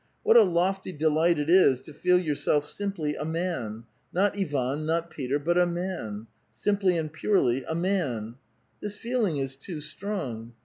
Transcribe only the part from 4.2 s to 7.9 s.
Ivan, not Peter, but a man,— simply and purely a